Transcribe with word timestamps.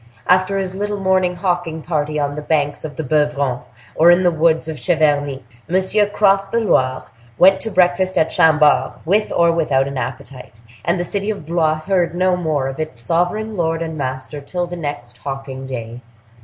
After 0.25 0.57
his 0.57 0.73
little 0.73 0.99
morning 0.99 1.35
hawking 1.35 1.83
party 1.83 2.17
on 2.19 2.33
the 2.33 2.41
banks 2.41 2.83
of 2.83 2.95
the 2.95 3.03
Beuvron, 3.03 3.61
or 3.93 4.09
in 4.09 4.23
the 4.23 4.31
woods 4.31 4.67
of 4.67 4.79
Cheverny, 4.81 5.43
Monsieur 5.69 6.07
crossed 6.07 6.51
the 6.51 6.59
Loire, 6.59 7.03
went 7.37 7.61
to 7.61 7.69
breakfast 7.69 8.17
at 8.17 8.31
Chambord, 8.31 8.93
with 9.05 9.31
or 9.31 9.51
without 9.51 9.87
an 9.87 9.99
appetite, 9.99 10.59
and 10.83 10.99
the 10.99 11.03
city 11.03 11.29
of 11.29 11.45
Blois 11.45 11.81
heard 11.81 12.15
no 12.15 12.35
more 12.35 12.67
of 12.67 12.79
its 12.79 12.99
sovereign 12.99 13.55
lord 13.55 13.83
and 13.83 13.95
master 13.95 14.41
till 14.41 14.65
the 14.65 14.75
next 14.75 15.17
hawking 15.19 15.67
day. 15.67 16.01